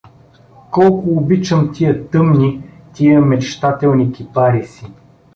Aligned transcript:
Колко 0.71 1.09
обичам 1.09 1.71
тия 1.73 2.09
тъмни, 2.09 2.63
тия 2.93 3.21
мечтателни 3.21 4.11
кипариси! 4.11 4.85